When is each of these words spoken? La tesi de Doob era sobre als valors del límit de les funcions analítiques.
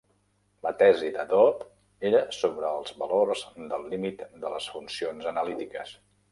La 0.67 0.69
tesi 0.77 1.11
de 1.17 1.25
Doob 1.33 1.61
era 2.11 2.23
sobre 2.39 2.69
als 2.71 2.95
valors 3.03 3.45
del 3.75 3.87
límit 3.95 4.27
de 4.47 4.55
les 4.57 4.73
funcions 4.75 5.33
analítiques. 5.37 5.97